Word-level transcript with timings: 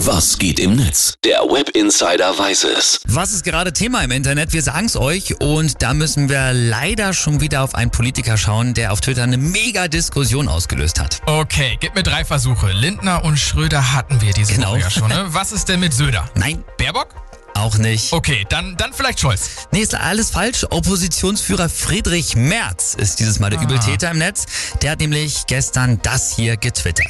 Was 0.00 0.38
geht 0.38 0.58
im 0.60 0.76
Netz? 0.76 1.14
Der 1.24 1.38
Web 1.40 1.70
Insider 1.70 2.38
weiß 2.38 2.64
es. 2.64 3.00
Was 3.06 3.32
ist 3.32 3.44
gerade 3.44 3.72
Thema 3.72 4.02
im 4.04 4.10
Internet? 4.10 4.52
Wir 4.52 4.62
sagen 4.62 4.86
es 4.86 4.96
euch 4.96 5.40
und 5.40 5.80
da 5.82 5.94
müssen 5.94 6.28
wir 6.28 6.52
leider 6.52 7.14
schon 7.14 7.40
wieder 7.40 7.62
auf 7.62 7.74
einen 7.74 7.90
Politiker 7.90 8.36
schauen, 8.36 8.74
der 8.74 8.92
auf 8.92 9.00
Twitter 9.00 9.22
eine 9.22 9.38
mega 9.38 9.88
Diskussion 9.88 10.48
ausgelöst 10.48 11.00
hat. 11.00 11.20
Okay, 11.26 11.78
gib 11.80 11.94
mir 11.94 12.02
drei 12.02 12.24
Versuche. 12.24 12.72
Lindner 12.72 13.24
und 13.24 13.38
Schröder 13.38 13.94
hatten 13.94 14.20
wir 14.20 14.32
diese 14.34 14.54
Genau. 14.54 14.72
Woche 14.72 14.80
ja 14.80 14.90
schon. 14.90 15.08
Ne? 15.08 15.24
Was 15.28 15.52
ist 15.52 15.68
denn 15.68 15.80
mit 15.80 15.94
Söder? 15.94 16.28
Nein, 16.34 16.62
Baerbock? 16.78 17.08
auch 17.54 17.78
nicht. 17.78 18.12
Okay, 18.12 18.44
dann, 18.50 18.76
dann 18.76 18.92
vielleicht 18.92 19.18
Scholz. 19.18 19.66
Nee, 19.72 19.80
ist 19.80 19.94
alles 19.94 20.28
falsch. 20.28 20.66
Oppositionsführer 20.68 21.70
Friedrich 21.70 22.36
Merz 22.36 22.92
ist 22.92 23.18
dieses 23.18 23.38
Mal 23.38 23.48
der 23.48 23.60
Ah. 23.60 23.62
Übeltäter 23.62 24.10
im 24.10 24.18
Netz. 24.18 24.44
Der 24.82 24.90
hat 24.90 25.00
nämlich 25.00 25.46
gestern 25.46 25.98
das 26.02 26.36
hier 26.36 26.58
getwittert. 26.58 27.06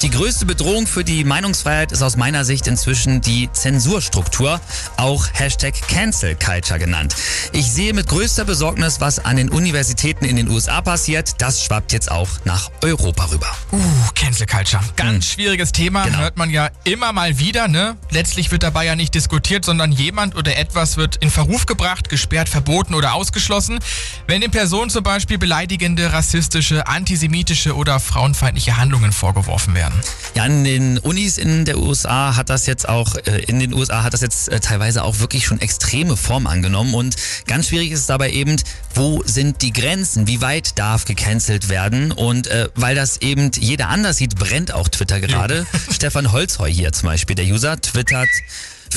Die 0.00 0.10
größte 0.10 0.46
Bedrohung 0.46 0.86
für 0.86 1.02
die 1.02 1.24
Meinungsfreiheit 1.24 1.90
ist 1.90 2.02
aus 2.02 2.16
meiner 2.16 2.44
Sicht 2.44 2.68
inzwischen 2.68 3.20
die 3.20 3.50
Zensurstruktur, 3.52 4.60
auch 4.96 5.26
Hashtag 5.32 5.74
Cancel 5.88 6.36
Culture 6.36 6.78
genannt. 6.78 7.16
Ich 7.50 7.72
sehe 7.72 7.92
mit 7.92 8.06
größter 8.06 8.44
Besorgnis, 8.44 9.00
was 9.00 9.18
an 9.18 9.36
den 9.36 9.48
Universitäten 9.48 10.24
in 10.24 10.36
den 10.36 10.48
USA 10.50 10.82
passiert. 10.82 11.34
Das 11.38 11.64
schwappt 11.64 11.92
jetzt 11.92 12.12
auch 12.12 12.28
nach 12.44 12.70
Europa 12.84 13.24
rüber. 13.32 13.48
Uh, 13.72 13.80
Cancel 14.14 14.46
Culture. 14.46 14.80
Ganz 14.94 15.26
schwieriges 15.32 15.72
Thema, 15.72 16.04
Genau. 16.04 16.18
hört 16.18 16.36
man 16.36 16.50
ja 16.50 16.70
immer 16.84 17.12
mal 17.12 17.40
wieder, 17.40 17.66
ne? 17.66 17.96
Letztlich 18.10 18.52
wird 18.52 18.62
dabei 18.62 18.84
ja 18.84 18.94
nicht 18.94 19.16
diskutiert, 19.16 19.64
sondern 19.64 19.90
jemand 19.90 20.36
oder 20.36 20.56
etwas 20.56 20.96
wird 20.96 21.16
in 21.16 21.30
Verruf 21.30 21.66
gebracht, 21.66 22.08
gesperrt, 22.08 22.48
verboten 22.48 22.94
oder 22.94 23.14
ausgeschlossen. 23.14 23.80
Wenn 24.28 24.42
den 24.42 24.52
Personen 24.52 24.90
zum 24.90 25.02
Beispiel 25.02 25.38
beleidigende, 25.38 26.12
rassistische, 26.12 26.86
antisemitische 26.86 27.74
oder 27.74 27.98
frauenfeindliche 27.98 28.76
Handlungen 28.76 29.10
vorgeworfen 29.10 29.74
werden. 29.74 29.87
Ja, 30.34 30.46
in 30.46 30.64
den 30.64 30.98
Unis 30.98 31.38
in 31.38 31.64
der 31.64 31.78
USA 31.78 32.36
hat 32.36 32.50
das 32.50 32.66
jetzt 32.66 32.88
auch, 32.88 33.16
äh, 33.16 33.42
in 33.46 33.58
den 33.58 33.74
USA 33.74 34.04
hat 34.04 34.14
das 34.14 34.20
jetzt 34.20 34.48
äh, 34.48 34.60
teilweise 34.60 35.02
auch 35.02 35.18
wirklich 35.18 35.46
schon 35.46 35.60
extreme 35.60 36.16
Form 36.16 36.46
angenommen. 36.46 36.94
Und 36.94 37.16
ganz 37.46 37.68
schwierig 37.68 37.90
ist 37.90 38.00
es 38.00 38.06
dabei 38.06 38.30
eben, 38.30 38.56
wo 38.94 39.22
sind 39.24 39.62
die 39.62 39.72
Grenzen, 39.72 40.26
wie 40.26 40.40
weit 40.40 40.78
darf 40.78 41.04
gecancelt 41.04 41.68
werden? 41.68 42.12
Und 42.12 42.46
äh, 42.46 42.68
weil 42.74 42.94
das 42.94 43.20
eben 43.20 43.50
jeder 43.58 43.88
anders 43.88 44.18
sieht, 44.18 44.36
brennt 44.36 44.72
auch 44.72 44.88
Twitter 44.88 45.20
gerade. 45.20 45.66
Stefan 45.90 46.32
Holzheu 46.32 46.68
hier 46.68 46.92
zum 46.92 47.08
Beispiel, 47.08 47.34
der 47.34 47.46
User, 47.46 47.80
twittert, 47.80 48.28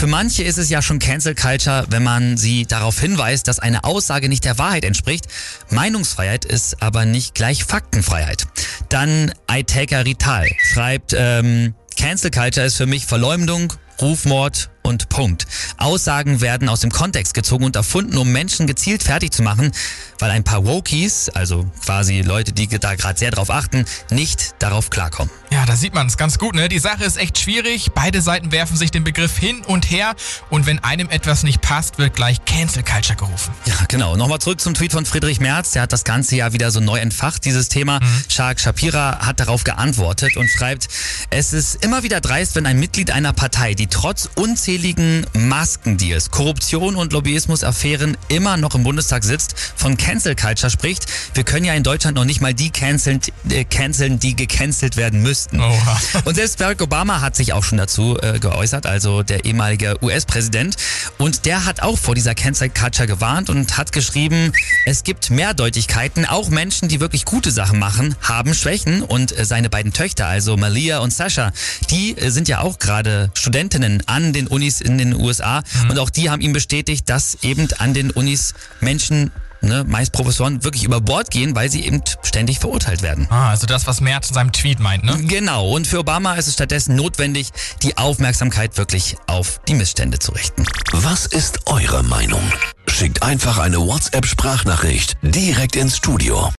für 0.02 0.08
manche 0.08 0.42
ist 0.42 0.58
es 0.58 0.72
ja 0.72 0.82
schon 0.82 0.98
Cancel 0.98 1.36
Culture, 1.36 1.86
wenn 1.90 2.02
man 2.02 2.36
sie 2.36 2.66
darauf 2.66 3.00
hinweist, 3.00 3.48
dass 3.48 3.60
eine 3.60 3.84
Aussage 3.84 4.30
nicht 4.30 4.44
der 4.46 4.58
Wahrheit 4.58 4.84
entspricht. 4.84 5.28
Meinungsfreiheit 5.70 6.44
ist 6.44 6.82
aber 6.82 7.06
nicht 7.06 7.36
gleich 7.36 7.66
Faktenfreiheit. 7.66 8.48
Dann 8.90 9.32
Aiteka 9.46 10.00
Rital 10.00 10.48
schreibt, 10.74 11.14
ähm, 11.16 11.76
Cancel 11.98 12.32
Culture 12.32 12.66
ist 12.66 12.78
für 12.78 12.88
mich 12.88 13.06
Verleumdung, 13.06 13.74
Rufmord 14.02 14.72
und 14.84 15.10
Punkt. 15.10 15.48
Aussagen 15.78 16.42
werden 16.42 16.70
aus 16.70 16.82
dem 16.82 16.92
Kontext 16.92 17.34
gezogen 17.34 17.66
und 17.66 17.76
erfunden, 17.76 18.18
um 18.18 18.32
Menschen 18.32 18.68
gezielt 18.68 19.04
fertig 19.04 19.32
zu 19.32 19.44
machen, 19.44 19.72
weil 20.20 20.32
ein 20.32 20.44
paar 20.44 20.66
Wokies, 20.66 21.30
also 21.30 21.66
quasi 21.84 22.22
Leute, 22.22 22.52
die 22.52 22.68
da 22.68 22.96
gerade 22.96 23.18
sehr 23.18 23.32
drauf 23.32 23.50
achten, 23.50 23.86
nicht 24.10 24.56
darauf 24.60 24.90
klarkommen. 24.90 25.32
Ja, 25.52 25.66
da 25.66 25.76
sieht 25.76 25.94
man 25.94 26.08
es 26.08 26.18
ganz 26.18 26.38
gut, 26.38 26.56
ne? 26.56 26.70
Die 26.70 26.80
Sache 26.80 27.04
ist 27.04 27.18
echt 27.18 27.38
schwierig. 27.38 27.92
Beide 27.94 28.22
Seiten 28.22 28.52
werfen 28.52 28.78
sich 28.78 28.92
den 28.92 29.04
Begriff 29.04 29.38
hin 29.38 29.64
und 29.66 29.92
her 29.92 30.16
und 30.50 30.66
wenn 30.66 30.80
einem 30.80 31.10
etwas 31.10 31.44
nicht 31.44 31.62
passt, 31.62 31.98
wird 31.98 32.16
gleich 32.16 32.44
Cancel 32.46 32.84
Culture 32.84 33.18
gerufen. 33.18 33.54
Ja, 33.66 33.76
genau. 33.88 34.16
Nochmal 34.16 34.40
zurück 34.40 34.62
zum 34.62 34.74
Tweet 34.74 34.94
von 34.94 35.06
Friedrich 35.06 35.40
Merz. 35.40 35.72
Der 35.72 35.84
hat 35.84 35.94
das 35.94 36.04
ganze 36.04 36.36
Jahr 36.36 36.54
wieder 36.54 36.72
so 36.72 36.80
neu 36.80 37.00
entfacht, 37.00 37.46
dieses 37.46 37.68
Thema. 37.68 38.00
Shark 38.30 38.60
Shapira 38.60 39.26
hat 39.26 39.40
darauf 39.40 39.64
geantwortet 39.64 40.38
und 40.38 40.50
schreibt, 40.50 40.88
es 41.30 41.54
ist 41.54 41.84
immer 41.84 42.04
wieder 42.04 42.22
dreist, 42.22 42.56
wenn 42.56 42.66
ein 42.66 42.80
Mitglied 42.80 43.12
einer 43.12 43.34
Partei, 43.34 43.74
die 43.74 43.88
trotz 43.88 44.30
unzähligen 44.72 45.26
Maskendeals, 45.34 46.32
Korruption 46.32 46.96
und 46.96 47.12
Lobbyismusaffären 47.12 48.16
immer 48.30 48.56
noch 48.56 48.74
im 48.74 48.84
Bundestag 48.84 49.26
sitzt, 49.26 49.54
von 49.76 49.98
Cancel 49.98 50.34
Culture 50.34 50.70
spricht. 50.70 51.08
Wir 51.34 51.44
können 51.44 51.66
ja 51.66 51.74
in 51.74 51.84
Deutschland 51.84 52.16
noch 52.16 52.24
nicht 52.24 52.40
mal 52.40 52.54
die 52.54 52.70
canceln, 52.70 53.20
äh, 53.50 53.66
canceln 53.66 54.18
die 54.20 54.34
gecancelt 54.34 54.96
werden 54.96 55.22
müssten. 55.24 55.60
Oha. 55.60 56.02
Und 56.24 56.36
selbst 56.36 56.58
Barack 56.58 56.82
Obama 56.82 57.20
hat 57.20 57.36
sich 57.36 57.52
auch 57.52 57.66
schon 57.66 57.80
dazu 57.80 58.18
äh, 58.22 58.40
geäußert, 58.40 58.86
also 58.86 59.24
der 59.24 59.44
ehemalige 59.44 59.98
US-Präsident. 60.02 60.78
Und 61.18 61.46
der 61.46 61.66
hat 61.66 61.82
auch 61.82 61.98
vor 61.98 62.16
dieser 62.16 62.34
Cancel 62.34 62.70
Culture 62.70 63.08
gewarnt 63.08 63.50
und 63.50 63.78
hat 63.78 63.92
geschrieben, 63.92 64.54
es 64.86 65.04
gibt 65.04 65.32
Mehrdeutigkeiten. 65.32 66.26
Auch 66.26 66.48
Menschen, 66.48 66.88
die 66.88 67.02
wirklich 67.02 67.26
gute 67.26 67.52
Sachen 67.52 67.78
machen, 67.78 68.16
haben 68.22 68.54
Schwächen. 68.54 69.02
Und 69.02 69.38
äh, 69.38 69.44
seine 69.44 69.70
beiden 69.70 69.92
Töchter, 69.92 70.28
also 70.28 70.56
Malia 70.56 71.00
und 71.00 71.12
Sascha, 71.12 71.52
die 71.90 72.18
äh, 72.18 72.30
sind 72.30 72.48
ja 72.48 72.62
auch 72.62 72.80
gerade 72.80 73.32
Studentinnen 73.34 74.04
an 74.06 74.32
den 74.32 74.48
Unis 74.62 74.80
in 74.80 75.00
den 75.00 75.16
USA. 75.16 75.64
Und 75.90 75.98
auch 75.98 76.12
die 76.12 76.30
haben 76.30 76.42
ihm 76.42 76.54
bestätigt, 76.54 77.10
dass 77.10 77.40
eben 77.42 77.68
an 77.80 77.96
den 77.96 78.12
Unis 78.12 78.54
Menschen, 78.80 79.32
ne, 79.62 79.84
meist 79.84 80.12
Professoren, 80.12 80.64
wirklich 80.64 80.84
über 80.84 81.02
Bord 81.02 81.32
gehen, 81.32 81.56
weil 81.56 81.72
sie 81.72 81.84
eben 81.84 82.04
ständig 82.22 82.60
verurteilt 82.60 83.02
werden. 83.02 83.26
Ah, 83.32 83.50
also 83.50 83.66
das, 83.66 83.88
was 83.88 84.02
Merz 84.02 84.30
in 84.30 84.36
seinem 84.36 84.52
Tweet 84.52 84.80
meint, 84.80 85.04
ne? 85.04 85.18
Genau, 85.24 85.72
und 85.72 85.88
für 85.88 86.00
Obama 86.00 86.36
ist 86.36 86.48
es 86.48 86.54
stattdessen 86.54 86.96
notwendig, 86.96 87.50
die 87.82 87.98
Aufmerksamkeit 87.98 88.78
wirklich 88.78 89.16
auf 89.26 89.62
die 89.68 89.74
Missstände 89.74 90.20
zu 90.20 90.32
richten. 90.32 90.66
Was 90.92 91.26
ist 91.26 91.66
eure 91.66 92.04
Meinung? 92.04 92.44
Schickt 92.88 93.24
einfach 93.24 93.58
eine 93.58 93.78
WhatsApp-Sprachnachricht 93.78 95.18
direkt 95.24 95.76
ins 95.76 95.98
Studio 95.98 96.50